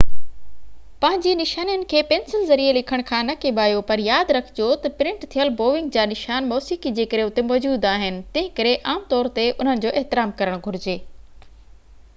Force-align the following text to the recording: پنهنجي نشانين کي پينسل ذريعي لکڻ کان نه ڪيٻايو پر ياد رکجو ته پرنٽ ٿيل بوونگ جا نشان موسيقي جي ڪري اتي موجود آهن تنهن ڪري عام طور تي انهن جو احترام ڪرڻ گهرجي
پنهنجي 1.05 1.33
نشانين 1.41 1.81
کي 1.91 1.99
پينسل 2.11 2.45
ذريعي 2.51 2.71
لکڻ 2.77 3.03
کان 3.09 3.29
نه 3.31 3.35
ڪيٻايو 3.43 3.83
پر 3.93 4.03
ياد 4.07 4.33
رکجو 4.39 4.69
ته 4.87 4.91
پرنٽ 5.03 5.27
ٿيل 5.37 5.51
بوونگ 5.61 5.93
جا 5.99 6.07
نشان 6.17 6.49
موسيقي 6.57 6.95
جي 7.01 7.07
ڪري 7.15 7.27
اتي 7.29 7.45
موجود 7.53 7.85
آهن 7.93 8.17
تنهن 8.39 8.53
ڪري 8.61 8.73
عام 8.93 9.07
طور 9.17 9.33
تي 9.41 9.47
انهن 9.55 9.85
جو 9.89 9.93
احترام 10.03 10.37
ڪرڻ 10.41 10.59
گهرجي 10.69 10.97